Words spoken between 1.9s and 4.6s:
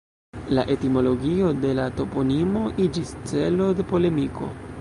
toponimo iĝis celo de polemiko.